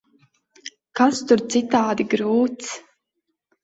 Kas 1.01 1.21
tur 1.33 1.45
citādi 1.53 2.09
grūts? 2.17 2.77